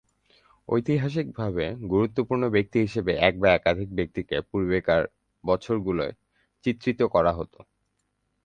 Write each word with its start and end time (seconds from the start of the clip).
ঐতিহাসিকভাবে 0.69 1.63
গুরুত্বপূর্ণ 1.91 2.43
ব্যক্তি 2.55 2.77
হিসেবে 2.85 3.11
এক 3.27 3.33
বা 3.39 3.49
একাধিক 3.51 3.89
ব্যক্তিকে 3.95 4.35
পূর্বেকার 4.49 5.01
বছরগুলোয় 5.43 6.13
চিত্রিত 6.65 6.99
করা 7.13 7.31
হতো। 7.33 7.59